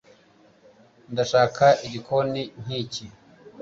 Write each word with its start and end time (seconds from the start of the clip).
ndashaka 1.11 1.65
igikoni 1.85 2.41
nkiki 2.61 3.05